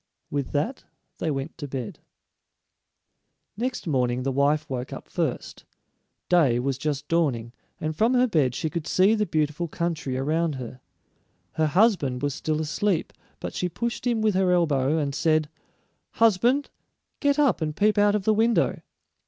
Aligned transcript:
With 0.31 0.51
that 0.53 0.83
they 1.19 1.29
went 1.29 1.59
to 1.59 1.67
bed. 1.67 1.99
Next 3.55 3.85
morning 3.85 4.23
the 4.23 4.31
wife 4.31 4.67
woke 4.67 4.91
up 4.91 5.07
first; 5.07 5.63
day 6.27 6.57
was 6.57 6.79
just 6.79 7.07
dawning, 7.07 7.53
and 7.79 7.95
from 7.95 8.15
her 8.15 8.25
bed 8.25 8.55
she 8.55 8.67
could 8.67 8.87
see 8.87 9.13
the 9.13 9.27
beautiful 9.27 9.67
country 9.67 10.17
around 10.17 10.55
her. 10.55 10.81
Her 11.51 11.67
husband 11.67 12.23
was 12.23 12.33
still 12.33 12.59
asleep, 12.59 13.13
but 13.39 13.53
she 13.53 13.69
pushed 13.69 14.07
him 14.07 14.23
with 14.23 14.33
her 14.33 14.51
elbow, 14.51 14.97
and 14.97 15.13
said, 15.13 15.49
"Husband, 16.13 16.71
get 17.19 17.37
up 17.37 17.61
and 17.61 17.75
peep 17.77 17.99
out 17.99 18.15
of 18.15 18.23
the 18.23 18.33
window. 18.33 18.81